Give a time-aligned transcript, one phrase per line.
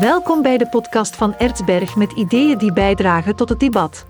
[0.00, 4.06] Welkom bij de podcast van Ertsberg met ideeën die bijdragen tot het debat.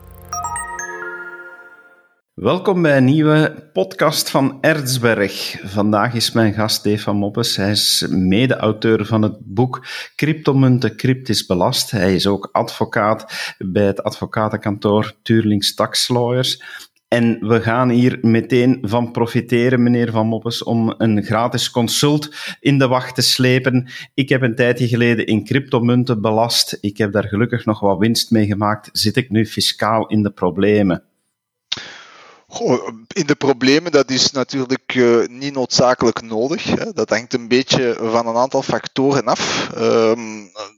[2.34, 5.60] Welkom bij een nieuwe podcast van Ertsberg.
[5.64, 7.56] Vandaag is mijn gast Stefan Moppes.
[7.56, 9.86] Hij is mede-auteur van het boek
[10.16, 11.90] Cryptomunten cryptisch belast.
[11.90, 16.62] Hij is ook advocaat bij het advocatenkantoor Tuurlings Tax Lawyers.
[17.08, 22.78] En we gaan hier meteen van profiteren, meneer Van Moppes, om een gratis consult in
[22.78, 23.88] de wacht te slepen.
[24.14, 26.78] Ik heb een tijdje geleden in cryptomunten belast.
[26.80, 28.88] Ik heb daar gelukkig nog wat winst mee gemaakt.
[28.92, 31.02] Zit ik nu fiscaal in de problemen?
[32.46, 36.64] Goh, in de problemen, dat is natuurlijk uh, niet noodzakelijk nodig.
[36.64, 36.92] Hè.
[36.92, 39.70] Dat hangt een beetje van een aantal factoren af.
[39.76, 40.12] Uh,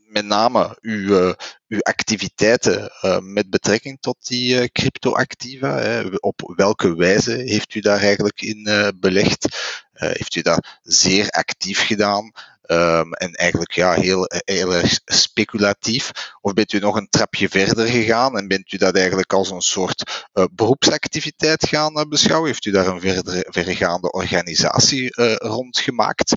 [0.09, 1.33] met name uw, uh,
[1.69, 6.03] uw activiteiten uh, met betrekking tot die cryptoactiva.
[6.21, 9.47] Op welke wijze heeft u daar eigenlijk in belegd?
[9.93, 12.33] heeft u dat zeer actief gedaan?
[12.71, 16.11] Um, en eigenlijk ja, heel, heel erg speculatief.
[16.41, 19.60] Of bent u nog een trapje verder gegaan en bent u dat eigenlijk als een
[19.60, 22.49] soort beroepsactiviteit gaan beschouwen?
[22.49, 26.32] Heeft u daar een verder, verregaande organisatie uh, rond gemaakt?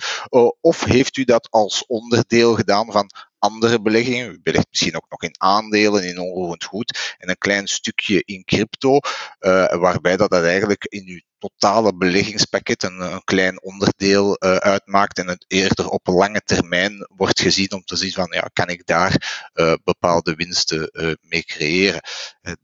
[0.61, 4.31] of heeft u dat als onderdeel gedaan van andere beleggingen.
[4.31, 8.43] U belegt misschien ook nog in aandelen, in onroerend goed en een klein stukje in
[8.43, 8.99] crypto,
[9.39, 15.17] uh, waarbij dat, dat eigenlijk in uw totale beleggingspakket een, een klein onderdeel uh, uitmaakt
[15.17, 18.85] en het eerder op lange termijn wordt gezien om te zien van ja, kan ik
[18.85, 20.89] daar uh, bepaalde winsten
[21.21, 22.01] mee creëren.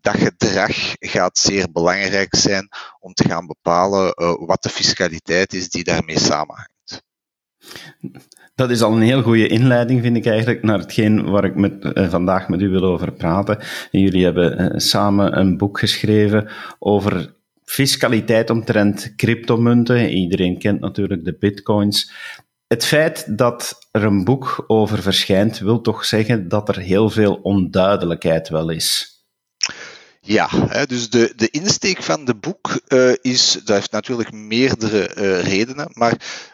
[0.02, 2.70] dat gedrag gaat zeer belangrijk zijn
[3.00, 4.14] om te gaan bepalen
[4.46, 6.77] wat de fiscaliteit is die daarmee samenhangt.
[8.56, 11.74] Dat is al een heel goede inleiding, vind ik eigenlijk, naar hetgeen waar ik met,
[11.94, 13.60] uh, vandaag met u wil over praten.
[13.92, 20.10] En jullie hebben uh, samen een boek geschreven over fiscaliteit omtrent cryptomunten.
[20.10, 22.12] Iedereen kent natuurlijk de bitcoins.
[22.68, 27.34] Het feit dat er een boek over verschijnt, wil toch zeggen dat er heel veel
[27.34, 29.16] onduidelijkheid wel is.
[30.28, 30.48] Ja,
[30.86, 35.90] dus de, de insteek van de boek uh, is, dat heeft natuurlijk meerdere uh, redenen,
[35.94, 36.14] maar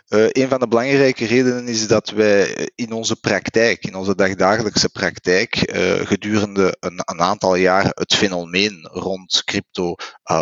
[0.09, 4.90] uh, een van de belangrijke redenen is dat wij in onze praktijk, in onze dagdagelijkse
[4.90, 5.56] praktijk,
[6.03, 9.96] gedurende een, een, aantal jaren het fenomeen rond crypto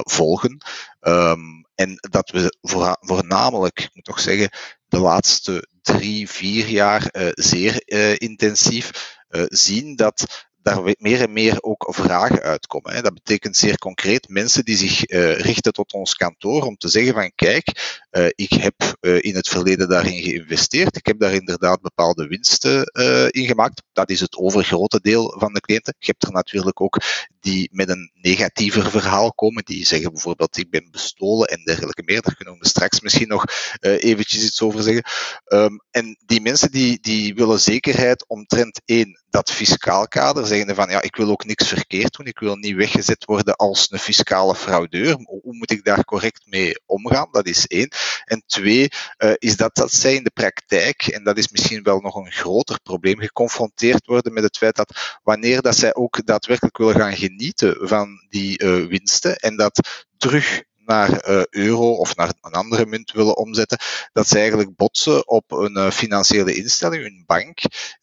[0.04, 0.62] volgen.
[1.02, 4.50] Um, en dat we voor, voornamelijk, ik moet toch zeggen,
[4.88, 7.84] de laatste drie, vier jaar zeer
[8.22, 9.16] intensief
[9.48, 13.04] zien dat daar meer en meer ook vragen uitkomen.
[13.04, 17.14] Dat betekent zeer concreet mensen die zich uh, richten tot ons kantoor om te zeggen
[17.14, 21.82] van kijk, uh, ik heb uh, in het verleden daarin geïnvesteerd, ik heb daar inderdaad
[21.82, 22.84] bepaalde winsten
[23.32, 23.82] in gemaakt.
[24.02, 25.96] Dat is het overgrote deel van de cliënten.
[26.00, 27.02] Je hebt er natuurlijk ook
[27.40, 32.22] die met een negatiever verhaal komen, die zeggen bijvoorbeeld ik ben bestolen en dergelijke meer.
[32.22, 33.44] Daar kunnen we straks misschien nog
[33.80, 35.04] eventjes iets over zeggen.
[35.48, 40.90] Um, en die mensen die, die willen zekerheid omtrent één, dat fiscaal kader zeggen van
[40.90, 44.56] ja, ik wil ook niks verkeerd doen, ik wil niet weggezet worden als een fiscale
[44.56, 45.14] fraudeur.
[45.24, 47.28] Hoe moet ik daar correct mee omgaan?
[47.32, 47.92] Dat is één.
[48.26, 52.00] En twee, uh, is dat, dat zij in de praktijk, en dat is misschien wel
[52.00, 56.78] nog een groter probleem, geconfronteerd worden met het feit dat wanneer dat zij ook daadwerkelijk
[56.78, 62.34] willen gaan genieten van die uh, winsten en dat terug naar uh, euro of naar
[62.42, 63.78] een andere munt willen omzetten,
[64.14, 67.60] dat ze eigenlijk botsen op een uh, financiële instelling, een bank,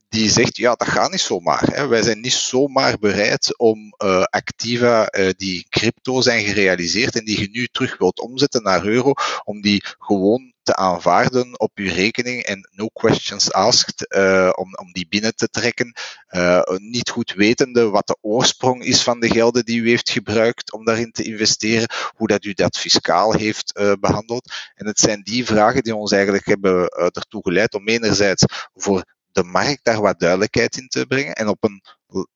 [0.09, 1.63] die zegt, ja, dat gaat niet zomaar.
[1.73, 1.87] Hè.
[1.87, 5.07] Wij zijn niet zomaar bereid om uh, activa
[5.37, 9.13] die crypto zijn gerealiseerd en die je nu terug wilt omzetten naar euro,
[9.45, 14.93] om die gewoon te aanvaarden op uw rekening en no questions asked uh, om, om
[14.93, 15.93] die binnen te trekken.
[16.31, 20.73] Uh, niet goed wetende wat de oorsprong is van de gelden die u heeft gebruikt
[20.73, 24.53] om daarin te investeren, hoe dat u dat fiscaal heeft uh, behandeld.
[24.75, 29.05] En het zijn die vragen die ons eigenlijk hebben ertoe geleid om enerzijds voor
[29.39, 31.83] de markt daar wat duidelijkheid in te brengen en op een,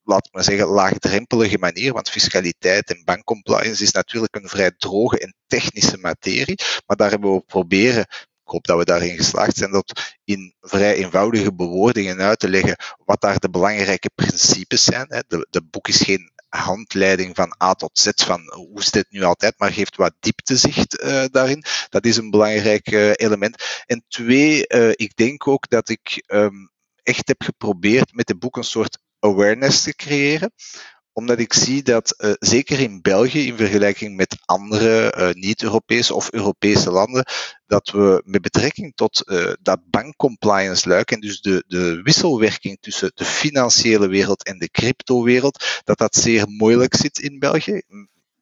[0.03, 5.35] laat maar zeggen, laagdrempelige manier, want fiscaliteit en bankcompliance is natuurlijk een vrij droge en
[5.47, 8.07] technische materie, maar daar hebben we proberen
[8.45, 12.77] ik hoop dat we daarin geslaagd zijn, dat in vrij eenvoudige bewoordingen uit te leggen
[13.05, 15.07] wat daar de belangrijke principes zijn.
[15.29, 19.23] De, de boek is geen handleiding van A tot Z van hoe is dit nu
[19.23, 21.65] altijd, maar geeft wat dieptezicht uh, daarin.
[21.89, 23.83] Dat is een belangrijk uh, element.
[23.87, 26.72] En twee, uh, ik denk ook dat ik um,
[27.03, 30.53] echt heb geprobeerd met het boek een soort awareness te creëren
[31.13, 36.33] omdat ik zie dat uh, zeker in België, in vergelijking met andere uh, niet-Europese of
[36.33, 37.25] Europese landen,
[37.67, 43.13] dat we met betrekking tot uh, dat bankcompliance luik en dus de, de wisselwerking tussen
[43.15, 47.83] de financiële wereld en de crypto-wereld, dat dat zeer moeilijk zit in België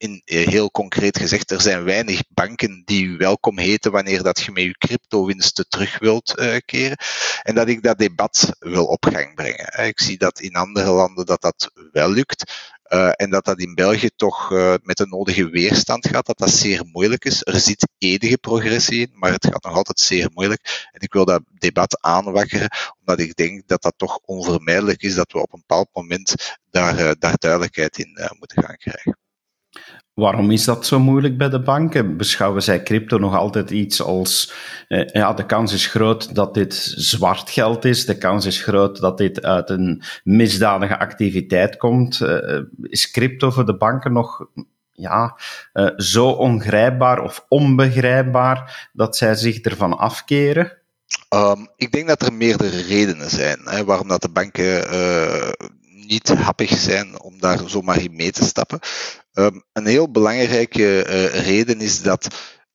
[0.01, 4.53] in, heel concreet gezegd, er zijn weinig banken die u welkom heten wanneer dat je
[4.53, 6.97] met je crypto-winsten terug wilt uh, keren.
[7.43, 9.87] En dat ik dat debat wil op gang brengen.
[9.87, 12.53] Ik zie dat in andere landen dat dat wel lukt.
[13.17, 14.51] En dat dat in België toch
[14.83, 17.45] met de nodige weerstand gaat, dat dat zeer moeilijk is.
[17.45, 20.89] Er zit enige progressie in, maar het gaat nog altijd zeer moeilijk.
[20.93, 22.71] En ik wil dat debat aanwakkeren,
[23.01, 26.35] omdat ik denk dat dat toch onvermijdelijk is dat we op een bepaald moment
[26.71, 29.19] daar, daar duidelijkheid in moeten gaan krijgen.
[30.21, 32.17] Waarom is dat zo moeilijk bij de banken?
[32.17, 34.53] Beschouwen zij crypto nog altijd iets als,
[34.89, 39.01] eh, ja, de kans is groot dat dit zwart geld is, de kans is groot
[39.01, 42.21] dat dit uit een misdadige activiteit komt.
[42.21, 44.47] Eh, is crypto voor de banken nog
[44.93, 45.39] ja,
[45.73, 50.79] uh, zo ongrijpbaar of onbegrijpbaar dat zij zich ervan afkeren?
[51.35, 54.89] Um, ik denk dat er meerdere redenen zijn hè, waarom dat de banken
[56.11, 58.79] niet happig zijn om daar zomaar in mee te stappen.
[59.33, 62.29] Um, een heel belangrijke uh, reden is dat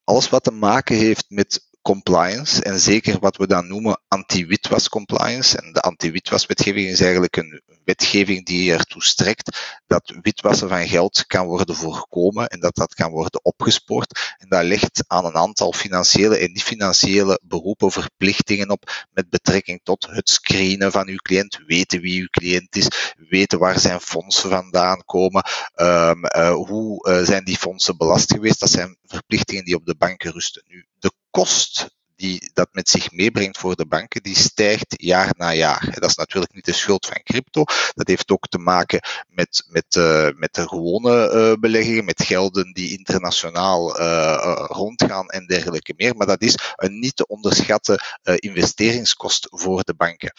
[0.04, 5.62] alles wat te maken heeft met compliance en zeker wat we dan noemen anti-witwas compliance.
[5.62, 11.46] En de anti-witwaswetgeving is eigenlijk een wetgeving die ertoe strekt dat witwassen van geld kan
[11.46, 14.36] worden voorkomen en dat dat kan worden opgespoord.
[14.38, 20.08] En dat legt aan een aantal financiële en niet-financiële beroepen verplichtingen op met betrekking tot
[20.10, 25.04] het screenen van uw cliënt, weten wie uw cliënt is, weten waar zijn fondsen vandaan
[25.06, 25.44] komen,
[25.76, 28.60] um, uh, hoe uh, zijn die fondsen belast geweest.
[28.60, 30.64] Dat zijn verplichtingen die op de banken rusten.
[30.68, 35.54] Nu, de kost die dat met zich meebrengt voor de banken, die stijgt jaar na
[35.54, 35.96] jaar.
[36.00, 37.64] Dat is natuurlijk niet de schuld van crypto.
[37.94, 42.74] Dat heeft ook te maken met, met, uh, met de gewone uh, beleggingen, met gelden
[42.74, 46.16] die internationaal uh, rondgaan en dergelijke meer.
[46.16, 50.34] Maar dat is een niet te onderschatten investeringskost voor de banken.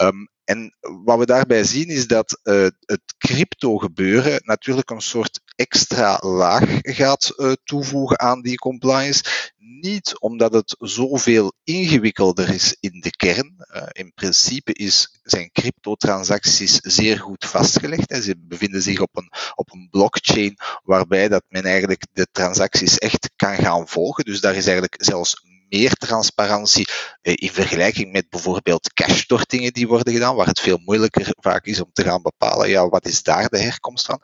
[0.00, 5.40] Um, en wat we daarbij zien is dat uh, het crypto gebeuren natuurlijk een soort
[5.56, 9.24] extra laag gaat uh, toevoegen aan die compliance.
[9.56, 13.66] Niet omdat het zoveel ingewikkelder is in de kern.
[13.74, 18.10] Uh, in principe is, zijn cryptotransacties zeer goed vastgelegd.
[18.10, 18.22] Hè.
[18.22, 23.30] Ze bevinden zich op een, op een blockchain waarbij dat men eigenlijk de transacties echt
[23.36, 24.24] kan gaan volgen.
[24.24, 26.88] Dus daar is eigenlijk zelfs meer transparantie
[27.22, 31.80] eh, in vergelijking met bijvoorbeeld cashdortingen die worden gedaan, waar het veel moeilijker vaak is
[31.80, 34.20] om te gaan bepalen, ja, wat is daar de herkomst van.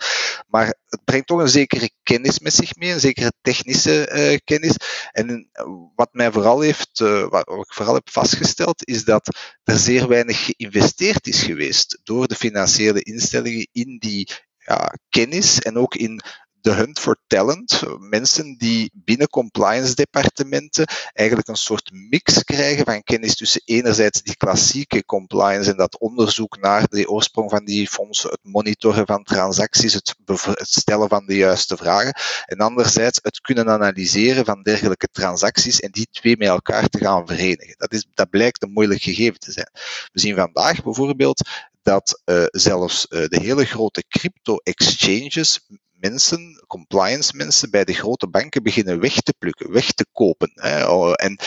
[0.47, 4.75] Maar het brengt toch een zekere kennis met zich mee, een zekere technische uh, kennis.
[5.13, 5.51] En
[5.95, 6.99] wat mij vooral heeft,
[7.29, 12.35] wat ik vooral heb vastgesteld, is dat er zeer weinig geïnvesteerd is geweest door de
[12.35, 14.29] financiële instellingen in die
[14.67, 16.23] ja, kennis en ook in
[16.67, 17.83] de hunt for talent.
[17.99, 24.37] Mensen die binnen compliance departementen eigenlijk een soort mix krijgen van kennis tussen enerzijds die
[24.37, 29.93] klassieke compliance en dat onderzoek naar de oorsprong van die fondsen, het monitoren van transacties,
[29.93, 30.15] het,
[30.57, 32.15] stellen van de juiste vragen.
[32.47, 37.27] En anderzijds het kunnen analyseren van dergelijke transacties en die twee met elkaar te gaan
[37.27, 37.75] verenigen.
[37.79, 39.71] Dat, is, dat blijkt een moeilijk gegeven te zijn.
[40.13, 41.49] We zien vandaag bijvoorbeeld
[41.83, 45.61] dat uh, zelfs uh, de hele grote crypto-exchanges
[46.01, 50.53] mensen, compliance mensen bij de grote banken beginnen weg te plukken, weg te kopen.
[50.89, 51.39] Oh, en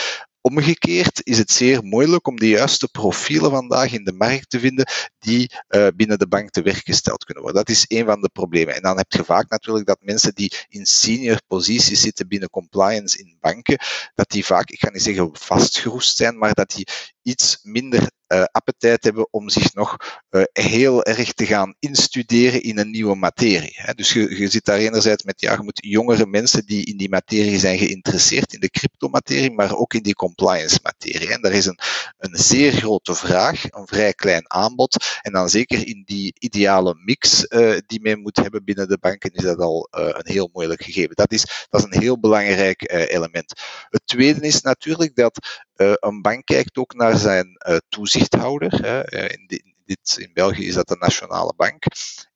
[0.42, 4.86] Omgekeerd is het zeer moeilijk om de juiste profielen vandaag in de markt te vinden
[5.18, 7.64] die uh, binnen de bank te werk gesteld kunnen worden.
[7.64, 8.74] Dat is een van de problemen.
[8.74, 13.18] En dan heb je vaak natuurlijk dat mensen die in senior posities zitten binnen compliance
[13.18, 13.78] in banken,
[14.14, 16.86] dat die vaak, ik ga niet zeggen vastgeroest zijn, maar dat die
[17.30, 19.96] iets minder uh, appetijt hebben om zich nog
[20.30, 23.72] uh, heel erg te gaan instuderen in een nieuwe materie.
[23.74, 23.94] Hè.
[23.94, 27.08] Dus je, je zit daar enerzijds met, ja, je moet jongere mensen die in die
[27.08, 31.32] materie zijn geïnteresseerd, in de cryptomaterie, maar ook in die compliance materie.
[31.32, 31.78] En daar is een,
[32.18, 35.04] een zeer grote vraag, een vrij klein aanbod.
[35.22, 39.30] En dan zeker in die ideale mix uh, die men moet hebben binnen de banken,
[39.32, 41.16] is dat al een heel moeilijk gegeven.
[41.16, 43.52] Dat is, dat is een heel belangrijk element.
[43.88, 45.38] Het tweede is natuurlijk dat
[45.84, 48.84] een bank kijkt ook naar zijn uh, toezichthouder.
[48.84, 51.84] Eh, in, dit, in België is dat de Nationale Bank.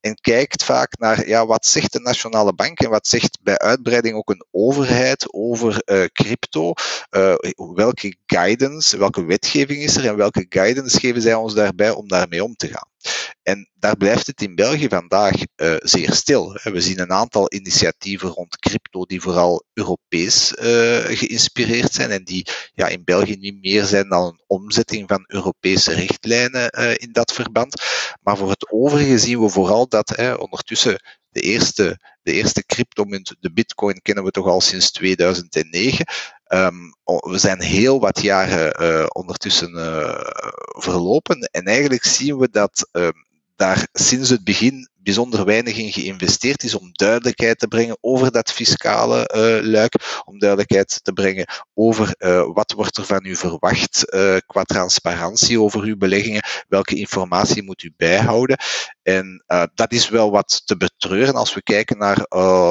[0.04, 4.16] En kijkt vaak naar ja, wat zegt de Nationale Bank en wat zegt bij uitbreiding
[4.16, 6.72] ook een overheid over uh, crypto.
[7.10, 7.34] Uh,
[7.74, 12.44] welke guidance, welke wetgeving is er en welke guidance geven zij ons daarbij om daarmee
[12.44, 12.88] om te gaan.
[13.42, 16.58] En daar blijft het in België vandaag uh, zeer stil.
[16.62, 20.52] We zien een aantal initiatieven rond crypto die vooral Europees
[21.06, 25.92] geïnspireerd zijn en die ja, in België niet meer zijn dan een omzetting van Europese
[25.92, 27.82] richtlijnen in dat verband.
[28.22, 33.52] Maar voor het overige zien we vooral dat ondertussen de eerste, de eerste cryptomunt, de
[33.52, 36.06] bitcoin, kennen we toch al sinds 2009.
[36.48, 40.20] Um, we zijn heel wat jaren uh, ondertussen uh,
[40.78, 43.08] verlopen en eigenlijk zien we dat uh,
[43.56, 48.52] daar sinds het begin bijzonder weinig in geïnvesteerd is om duidelijkheid te brengen over dat
[48.52, 54.14] fiscale uh, luik, om duidelijkheid te brengen over uh, wat wordt er van u verwacht
[54.14, 58.56] uh, qua transparantie over uw beleggingen, welke informatie moet u bijhouden.
[59.02, 59.44] En
[59.74, 62.26] dat is wel wat te betreuren als we kijken naar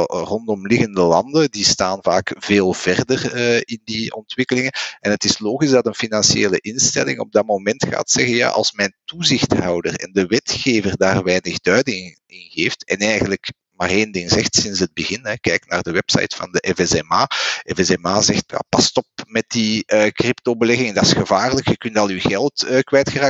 [0.08, 1.52] rondomliggende landen.
[1.52, 3.36] Die staan vaak veel verder
[3.68, 4.72] in die ontwikkelingen.
[5.00, 8.72] En het is logisch dat een financiële instelling op dat moment gaat zeggen, ja, als
[8.72, 14.30] mijn toezichthouder en de wetgever daar weinig duiding in geeft en eigenlijk maar één ding
[14.30, 15.26] zegt sinds het begin.
[15.26, 15.38] Hè.
[15.38, 17.28] Kijk naar de website van de FSMA.
[17.76, 21.68] FSMA zegt, ja, pas op met die uh, crypto-beleggingen, dat is gevaarlijk.
[21.68, 22.80] Je kunt al je geld uh,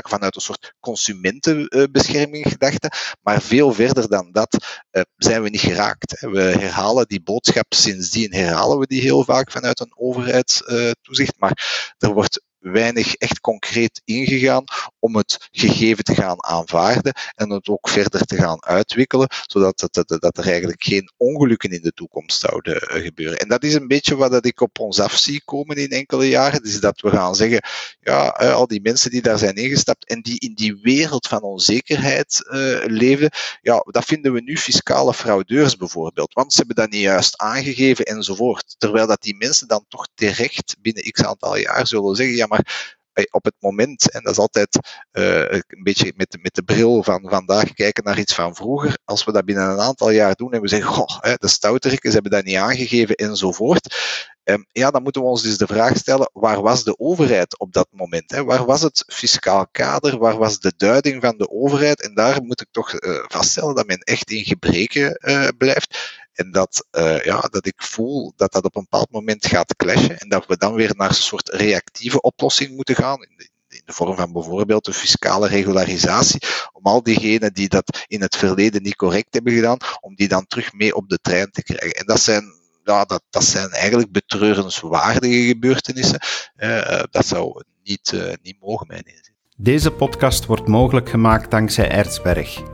[0.02, 2.92] vanuit een soort consumentenbescherming gedachte.
[3.22, 6.20] Maar veel verder dan dat uh, zijn we niet geraakt.
[6.20, 11.34] We herhalen die boodschap sindsdien, herhalen we die heel vaak vanuit een overheidstoezicht.
[11.38, 14.63] maar er wordt weinig echt concreet ingegaan
[15.00, 20.38] om het gegeven te gaan aanvaarden en het ook verder te gaan uitwikkelen, zodat dat
[20.38, 23.39] er eigenlijk geen ongelukken in de toekomst zouden eh, gebeuren.
[23.39, 26.29] En dat is een beetje wat dat ik op ons af zie komen in enkele
[26.29, 27.62] jaren, dus dat we gaan zeggen,
[28.00, 32.41] ja, al die mensen die daar zijn ingestapt en die in die wereld van onzekerheid
[32.46, 33.29] uh, leven,
[33.62, 38.05] ja, dat vinden we nu fiscale fraudeurs bijvoorbeeld, want ze hebben dat niet juist aangegeven
[38.05, 38.75] enzovoort.
[38.77, 42.94] Terwijl dat die mensen dan toch terecht binnen x aantal jaar zullen zeggen, ja, maar
[43.32, 44.80] op het moment, en dat is altijd
[45.12, 49.24] uh, een beetje met, met de bril van vandaag kijken naar iets van vroeger, als
[49.24, 52.32] we dat binnen een aantal jaar doen en we zeggen, goh, hè, de stouterikken hebben
[52.32, 53.96] dat niet aangegeven enzovoort,
[54.44, 57.74] um, ja, dan moeten we ons dus de vraag stellen, waar was de overheid op
[57.74, 58.32] dat moment?
[58.32, 58.44] Hè?
[58.44, 60.18] Waar was het fiscaal kader?
[60.18, 62.02] Waar was de duiding van de overheid?
[62.02, 65.18] En daar moet ik toch uh, vaststellen dat men echt in gebreken
[65.58, 66.22] blijft.
[66.34, 70.20] En dat, uh, ja, dat ik voel dat dat op een bepaald moment gaat clashen
[70.20, 73.22] en dat we dan weer naar een soort reactieve oplossing moeten gaan.
[73.24, 78.04] In de, in de vorm van bijvoorbeeld een fiscale regularisatie, om al diegenen die dat
[78.08, 81.52] in het verleden niet correct hebben gedaan, om die dan terug mee op de trein
[81.52, 81.92] te krijgen.
[81.92, 86.20] En dat zijn ja, dat, dat zijn eigenlijk betreurenswaardige gebeurtenissen.
[86.58, 89.34] Uh, dat zou niet, niet mogen, mijn inzien.
[89.58, 92.73] Deze podcast wordt mogelijk gemaakt dankzij Erzberg.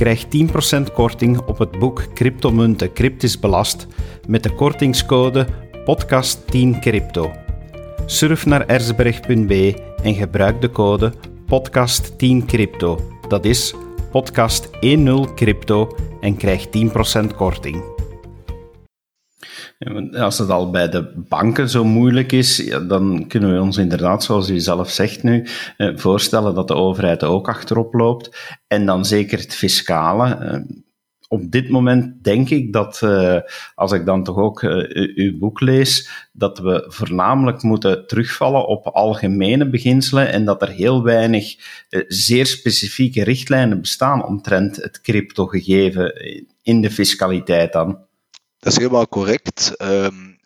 [0.00, 3.86] Krijg 10% korting op het boek Cryptomunten Cryptisch Belast
[4.28, 7.30] met de kortingscode podcast10crypto.
[8.06, 11.12] Surf naar erzberg.be en gebruik de code
[11.44, 13.00] podcast10crypto.
[13.28, 13.74] Dat is
[14.08, 17.89] podcast10crypto en krijg 10% korting.
[20.12, 24.50] Als het al bij de banken zo moeilijk is, dan kunnen we ons inderdaad, zoals
[24.50, 25.46] u zelf zegt nu,
[25.76, 28.58] eh, voorstellen dat de overheid ook achterop loopt.
[28.66, 30.34] En dan zeker het fiscale.
[30.34, 30.60] Eh,
[31.28, 33.36] op dit moment denk ik dat, uh,
[33.74, 34.60] als ik dan toch ook
[35.14, 41.02] uw boek lees, dat we voornamelijk moeten terugvallen op algemene beginselen en dat er heel
[41.02, 41.54] weinig
[42.08, 46.12] zeer specifieke richtlijnen bestaan omtrent het cryptogegeven
[46.62, 48.08] in de fiscaliteit dan.
[48.60, 49.82] Dat is helemaal correct.
[49.82, 50.38] Um,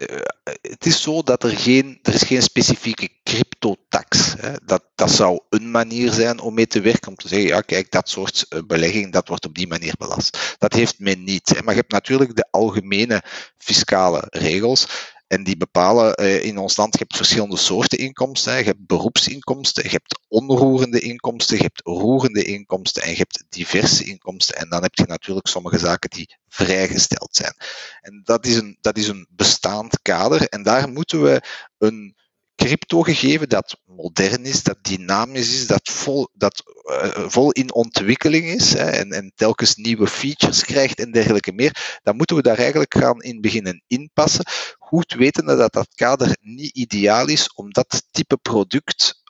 [0.61, 4.35] het is zo dat er geen, er is geen specifieke cryptotax.
[4.39, 4.53] Hè.
[4.65, 7.91] Dat, dat zou een manier zijn om mee te werken, om te zeggen, ja kijk,
[7.91, 10.57] dat soort eh, belegging, dat wordt op die manier belast.
[10.59, 11.63] Dat heeft men niet.
[11.65, 13.23] Maar je hebt natuurlijk de algemene
[13.59, 14.87] fiscale regels.
[15.27, 18.57] En die bepalen uh, in ons land, je hebt verschillende soorten inkomsten.
[18.57, 24.05] Je hebt beroepsinkomsten, je hebt onroerende inkomsten, je hebt roerende inkomsten en je hebt diverse
[24.05, 24.57] inkomsten.
[24.57, 27.55] En dan heb je natuurlijk sommige zaken die vrijgesteld zijn.
[28.01, 30.49] En dat is een, dat is een bestaand kader.
[30.49, 31.43] En daar moeten we
[31.79, 32.17] een
[32.55, 38.73] crypto-gegeven dat modern is, dat dynamisch is, dat vol, dat, uh, vol in ontwikkeling is
[38.73, 42.95] hè, en, en telkens nieuwe features krijgt en dergelijke meer, dan moeten we daar eigenlijk
[42.95, 44.45] gaan in beginnen inpassen.
[44.79, 49.23] Goed wetende dat dat kader niet ideaal is om dat type product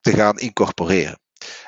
[0.00, 1.18] te gaan incorporeren.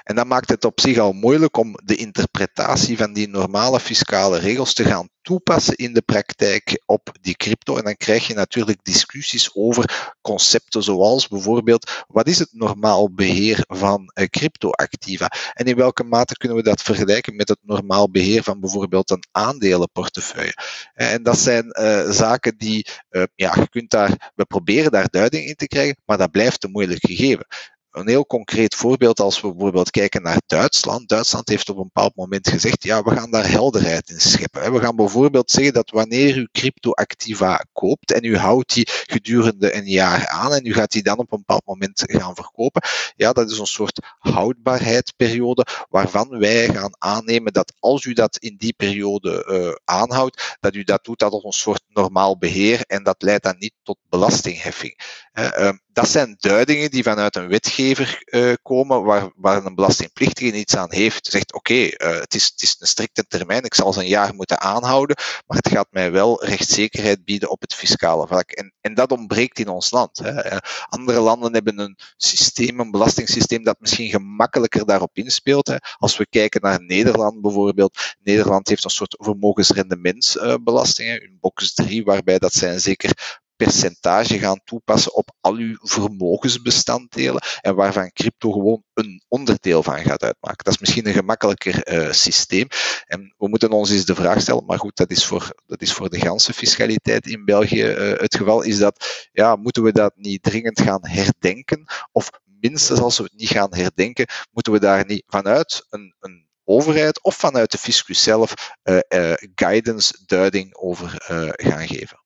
[0.03, 4.39] En dat maakt het op zich al moeilijk om de interpretatie van die normale fiscale
[4.39, 7.77] regels te gaan toepassen in de praktijk op die crypto.
[7.77, 13.65] En dan krijg je natuurlijk discussies over concepten zoals bijvoorbeeld wat is het normaal beheer
[13.67, 18.43] van uh, cryptoactiva en in welke mate kunnen we dat vergelijken met het normaal beheer
[18.43, 20.55] van bijvoorbeeld een aandelenportefeuille.
[20.95, 22.87] En dat zijn uh, zaken die,
[23.35, 26.71] ja, je kunt daar, we proberen daar duiding in te krijgen, maar dat blijft een
[26.71, 27.47] moeilijk gegeven.
[27.97, 31.09] Een heel concreet voorbeeld, als we bijvoorbeeld kijken naar Duitsland.
[31.09, 34.73] Duitsland heeft op een bepaald moment gezegd, ja, we gaan daar helderheid in scheppen.
[34.73, 39.87] We gaan bijvoorbeeld zeggen dat wanneer u cryptoactiva koopt en u houdt die gedurende een
[39.87, 42.83] jaar aan en u gaat die dan op een bepaald moment gaan verkopen,
[43.17, 48.57] ja, dat is een soort houdbaarheidsperiode waarvan wij gaan aannemen dat als u dat in
[48.59, 53.23] die periode uh, aanhoudt, dat u dat doet als een soort normaal beheer en dat
[53.23, 54.99] leidt dan niet tot belastingheffing.
[55.35, 60.77] Uh, dat zijn duidingen die vanuit een wetgever uh, komen waar, waar een belastingplichtige iets
[60.77, 61.27] aan heeft.
[61.27, 64.35] Zegt oké, uh, het, is, het is een strikte termijn, ik zal ze een jaar
[64.35, 68.51] moeten aanhouden, maar het gaat mij wel rechtszekerheid bieden op het fiscale vlak.
[68.51, 70.19] En, en dat ontbreekt in ons land.
[70.19, 70.59] Hè.
[70.89, 75.67] Andere landen hebben een systeem, een belastingssysteem dat misschien gemakkelijker daarop inspeelt.
[75.67, 75.77] Hè.
[75.99, 82.39] Als we kijken naar Nederland bijvoorbeeld, Nederland heeft een soort vermogensrendementsbelasting, een box 3, waarbij
[82.39, 89.23] dat zijn zeker percentage gaan toepassen op al uw vermogensbestanddelen en waarvan crypto gewoon een
[89.29, 90.65] onderdeel van gaat uitmaken.
[90.65, 92.67] Dat is misschien een gemakkelijker uh, systeem.
[93.07, 95.93] En we moeten ons eens de vraag stellen, maar goed, dat is voor, dat is
[95.93, 100.13] voor de ganse fiscaliteit in België uh, het geval, is dat, ja, moeten we dat
[100.17, 101.85] niet dringend gaan herdenken?
[102.13, 106.49] Of minstens als we het niet gaan herdenken, moeten we daar niet vanuit een, een
[106.65, 111.15] overheid of vanuit de fiscus zelf uh, guidance, duiding over
[111.57, 112.25] gaan geven.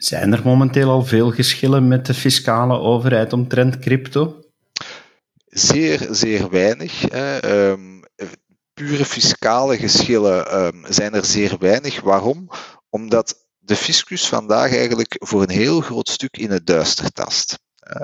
[0.00, 4.44] Zijn er momenteel al veel geschillen met de fiscale overheid omtrent crypto?
[5.46, 7.12] Zeer, zeer weinig.
[7.12, 8.02] Um,
[8.74, 12.00] pure fiscale geschillen um, zijn er zeer weinig.
[12.00, 12.48] Waarom?
[12.88, 17.58] Omdat de fiscus vandaag eigenlijk voor een heel groot stuk in het duister tast.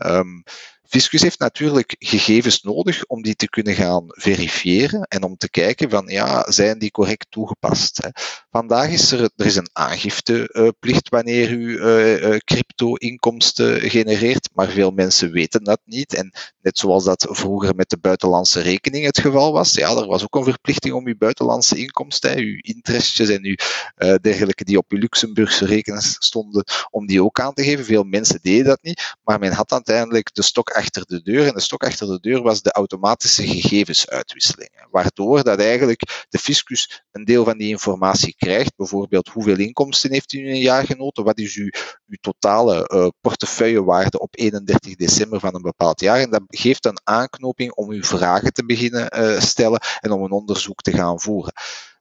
[0.07, 0.43] Um,
[0.88, 5.90] Fiscus heeft natuurlijk gegevens nodig om die te kunnen gaan verifiëren en om te kijken
[5.90, 8.02] van ja, zijn die correct toegepast.
[8.02, 8.09] Hè.
[8.50, 15.33] Vandaag is er, er is een aangifteplicht wanneer u uh, crypto-inkomsten genereert, maar veel mensen
[15.33, 16.14] weten dat niet.
[16.14, 20.23] En net zoals dat vroeger met de buitenlandse rekening het geval was, ja, er was
[20.23, 23.57] ook een verplichting om uw buitenlandse inkomsten, uw interestjes en uw
[23.97, 27.85] uh, dergelijke die op uw Luxemburgse rekening stonden, om die ook aan te geven.
[27.85, 31.47] Veel mensen deden dat niet, maar men had uiteindelijk de stok achter de deur.
[31.47, 34.71] En de stok achter de deur was de automatische gegevensuitwisseling.
[34.90, 38.76] Waardoor dat eigenlijk de fiscus een deel van die informatie krijgt.
[38.76, 41.25] Bijvoorbeeld hoeveel inkomsten heeft u in een jaar genoten?
[41.25, 41.71] Wat is uw,
[42.07, 46.21] uw totale uh, portefeuillewaarde op 31 december van een bepaald jaar?
[46.21, 50.31] En dat geeft een aanknoping om uw vragen te beginnen uh, stellen en om een
[50.31, 51.52] onderzoek te gaan voeren.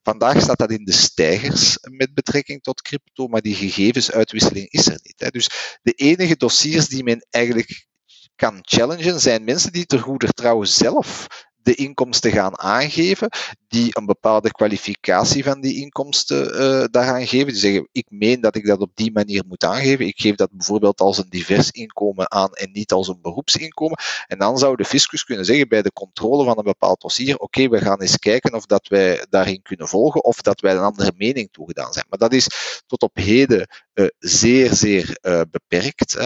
[0.04, 5.00] Vandaag staat dat in de stijgers met betrekking tot crypto, maar die gegevensuitwisseling is er
[5.04, 5.34] niet.
[5.34, 7.88] Dus de enige dossiers die men eigenlijk
[8.36, 11.28] kan challengen, zijn mensen die ter goeder trouw zelf
[11.66, 13.30] de inkomsten gaan aangeven,
[13.68, 17.48] die een bepaalde kwalificatie van die inkomsten uh, daaraan geven.
[17.48, 20.08] Die zeggen, ik meen dat ik dat op die manier moet aangeven.
[20.08, 23.98] Ik geef dat bijvoorbeeld als een divers inkomen aan en niet als een beroepsinkomen.
[24.28, 27.68] En dan zou de fiscus kunnen zeggen bij de controle van een bepaald dossier, oké,
[27.68, 31.12] we gaan eens kijken of dat wij daarin kunnen volgen of dat wij een andere
[31.18, 32.06] mening toegedaan zijn.
[32.10, 32.48] Maar dat is
[32.88, 36.18] tot op heden uh, zeer, zeer uh, beperkt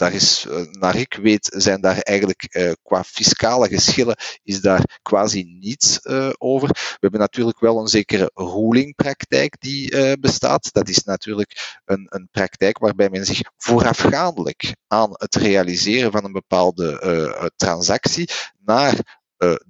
[0.00, 4.98] daar is, eh, naar ik weet, zijn daar eigenlijk uh, qua fiscale geschillen is daar
[5.02, 6.68] quasi niets uh, over.
[6.68, 10.72] We hebben natuurlijk wel een zekere rulingpraktijk die bestaat.
[10.72, 16.32] Dat is natuurlijk een, een praktijk waarbij men zich voorafgaandelijk aan het realiseren van een
[16.32, 18.30] bepaalde transactie
[18.64, 19.20] naar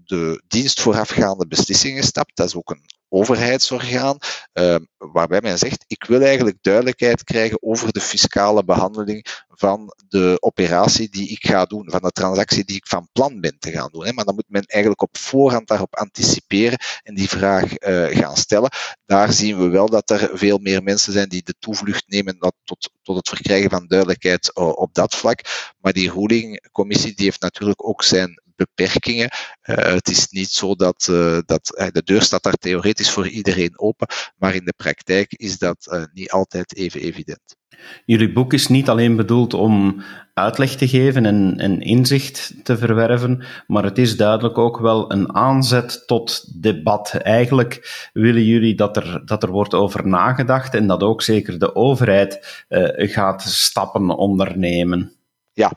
[0.04, 2.36] de dienst voorafgaande beslissingen stapt.
[2.36, 4.18] Dat is ook een overheidsorgaan,
[4.52, 10.36] uh, waarbij men zegt, ik wil eigenlijk duidelijkheid krijgen over de fiscale behandeling van de
[10.40, 13.88] operatie die ik ga doen, van de transactie die ik van plan ben te gaan
[13.92, 14.06] doen.
[14.06, 14.12] Hè.
[14.12, 18.70] Maar dan moet men eigenlijk op voorhand daarop anticiperen en die vraag uh, gaan stellen.
[19.06, 22.90] Daar zien we wel dat er veel meer mensen zijn die de toevlucht nemen tot,
[23.02, 25.40] tot het verkrijgen van duidelijkheid uh, op dat vlak.
[25.78, 29.30] Maar die rulingcommissie die heeft natuurlijk ook zijn beperkingen.
[29.62, 33.28] Uh, het is niet zo dat, uh, dat uh, de deur staat daar theoretisch voor
[33.28, 37.58] iedereen open, maar in de praktijk is dat niet altijd even evident.
[38.04, 40.02] Jullie boek is niet alleen bedoeld om
[40.34, 45.34] uitleg te geven en, en, inzicht te verwerven, maar het is duidelijk ook wel een
[45.34, 47.14] aanzet tot debat.
[47.14, 51.74] Eigenlijk willen jullie dat er, dat er wordt over nagedacht en dat ook zeker de
[51.74, 52.64] overheid
[52.96, 55.12] gaat stappen ondernemen.
[55.52, 55.72] Ja,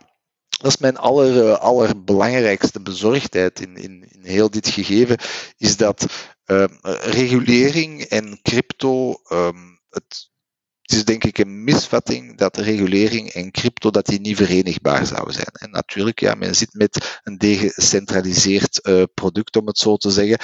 [0.63, 5.17] dat is mijn aller, eh, allerbelangrijkste bezorgdheid in, in, in heel dit gegeven,
[5.57, 6.05] is dat
[6.45, 6.63] uh,
[7.01, 10.31] regulering en crypto, um, het,
[10.81, 15.51] is denk ik een misvatting dat regulering en crypto dat die niet verenigbaar zouden zijn.
[15.51, 20.37] En natuurlijk, ja, men zit met een decentraliseerd uh, product, om het zo te zeggen.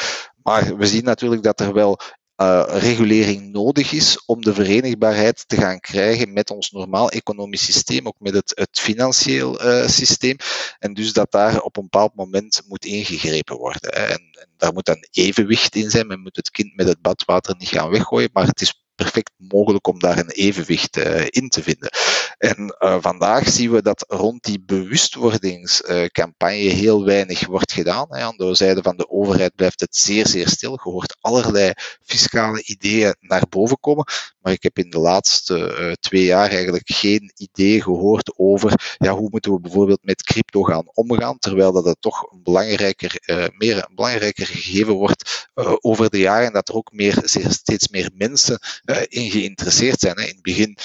[0.44, 2.00] Maar we zien natuurlijk dat er wel
[2.41, 8.08] uh, regulering nodig is om de verenigbaarheid te gaan krijgen met ons normaal economisch systeem,
[8.08, 10.36] ook met het, het financieel uh, systeem.
[10.80, 13.93] En dus dat daar op een bepaald moment moet ingegrepen worden.
[13.93, 14.06] Hè.
[14.06, 16.08] En, en, daar moet een evenwicht in zijn.
[16.08, 19.88] Men moet het kind met het badwater niet gaan weggooien, maar het is perfect mogelijk
[19.88, 20.98] om daar een evenwicht
[21.30, 21.90] in te vinden.
[22.38, 28.14] En vandaag zien we dat rond die bewustwordingscampagne heel weinig wordt gedaan.
[28.14, 30.72] Aan de zijde van de overheid blijft het zeer, zeer stil.
[30.72, 31.72] Je hoort allerlei
[32.04, 34.06] fiscale ideeën naar boven komen.
[34.50, 39.30] Maar ik heb in de laatste twee jaar eigenlijk geen idee gehoord over ja, hoe
[39.32, 43.78] moeten we bijvoorbeeld met crypto gaan omgaan, terwijl dat het toch een belangrijker, uh, meer,
[43.78, 48.60] een belangrijker gegeven wordt uh, over de jaren, dat er ook meer, steeds meer mensen
[49.08, 50.16] in geïnteresseerd zijn.
[50.16, 50.78] In het begin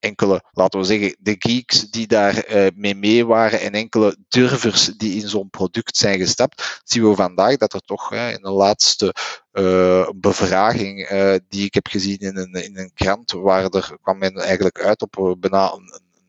[0.00, 4.84] enkele, laten we zeggen, de geeks die daar uh, mee mee waren en enkele durvers
[4.84, 8.50] die in zo'n product zijn gestapt, zien we vandaag dat er toch uh, in de
[8.50, 9.14] laatste
[9.52, 11.08] uh, bevraging
[11.48, 15.02] die ik heb gezien in een, in een krant, waar er kwam men eigenlijk uit
[15.02, 15.78] op bijna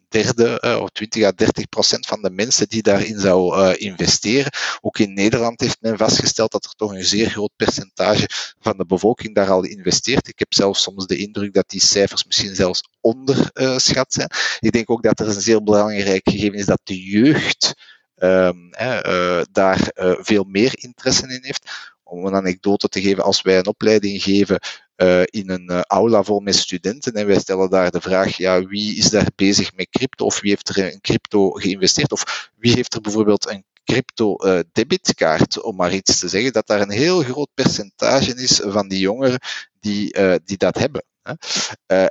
[0.09, 4.51] derde uh, of 20 à 30 procent van de mensen die daarin zou uh, investeren.
[4.81, 8.85] Ook in Nederland heeft men vastgesteld dat er toch een zeer groot percentage van de
[8.85, 10.27] bevolking daar al investeert.
[10.27, 14.29] Ik heb zelfs soms de indruk dat die cijfers misschien zelfs onderschat zijn.
[14.59, 17.73] Ik denk ook dat er een zeer belangrijk gegeven is dat de jeugd
[18.17, 19.91] uh, daar
[20.21, 24.59] veel meer interesse in heeft om een anekdote te geven, als wij een opleiding geven
[25.01, 28.65] uh, in een uh, aula vol met studenten en wij stellen daar de vraag, ja,
[28.65, 32.73] wie is daar bezig met crypto of wie heeft er in crypto geïnvesteerd of wie
[32.73, 36.91] heeft er bijvoorbeeld een crypto uh, debitkaart, om maar iets te zeggen, dat daar een
[36.91, 39.39] heel groot percentage is van die jongeren
[39.79, 41.03] die, die dat hebben.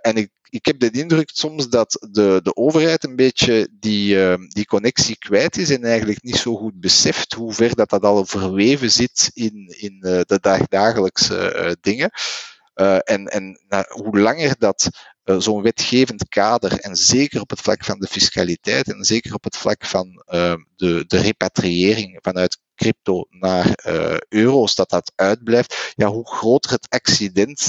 [0.01, 4.67] En ik ik heb de indruk soms dat de, de overheid een beetje die, die
[4.67, 8.91] connectie kwijt is en eigenlijk niet zo goed beseft hoe ver dat, dat al verweven
[8.91, 12.11] zit in, in de dagdagelijkse dingen.
[13.05, 14.89] En en nou, hoe langer dat
[15.25, 19.57] zo'n wetgevend kader, en zeker op het vlak van de fiscaliteit en zeker op het
[19.57, 20.25] vlak van
[20.77, 23.73] de, de repatriëring vanuit crypto naar
[24.29, 27.61] euro's, dat dat uitblijft, ja, hoe groter het accident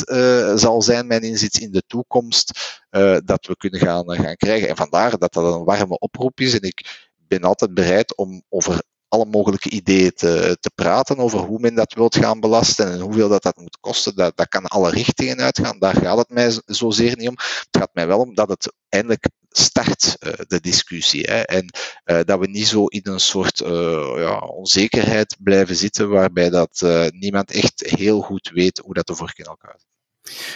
[0.55, 2.79] zal zijn, mijn inzicht in de toekomst,
[3.25, 4.69] dat we kunnen gaan, gaan krijgen.
[4.69, 6.53] En vandaar dat dat een warme oproep is.
[6.53, 11.59] En ik ben altijd bereid om over alle mogelijke ideeën te, te praten over hoe
[11.59, 14.15] men dat wilt gaan belasten en hoeveel dat, dat moet kosten.
[14.15, 15.79] Dat, dat kan alle richtingen uitgaan.
[15.79, 17.35] Daar gaat het mij zozeer niet om.
[17.37, 21.23] Het gaat mij wel om dat het eindelijk start, uh, de discussie.
[21.23, 21.73] Hè, en
[22.05, 26.81] uh, dat we niet zo in een soort uh, ja, onzekerheid blijven zitten waarbij dat
[27.09, 29.79] niemand echt heel goed weet hoe dat ervoor in elkaar.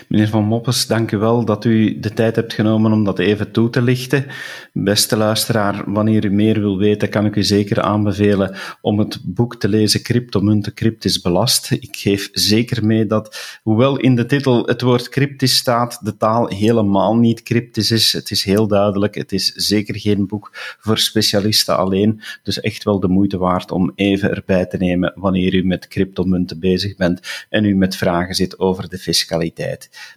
[0.07, 3.51] Meneer Van Moppes, dank u wel dat u de tijd hebt genomen om dat even
[3.51, 4.25] toe te lichten.
[4.73, 9.55] Beste luisteraar, wanneer u meer wil weten, kan ik u zeker aanbevelen om het boek
[9.55, 11.71] te lezen Cryptomunten Cryptisch Belast.
[11.71, 16.47] Ik geef zeker mee dat, hoewel in de titel het woord cryptisch staat, de taal
[16.47, 18.13] helemaal niet cryptisch is.
[18.13, 22.99] Het is heel duidelijk, het is zeker geen boek voor specialisten alleen, dus echt wel
[22.99, 27.65] de moeite waard om even erbij te nemen wanneer u met cryptomunten bezig bent en
[27.65, 29.62] u met vragen zit over de fiscaliteit.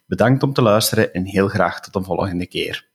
[0.07, 2.89] Bedankt om te luisteren en heel graag tot een volgende keer.